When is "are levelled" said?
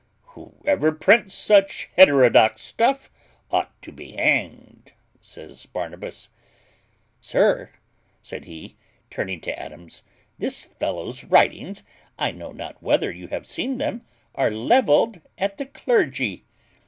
14.33-15.21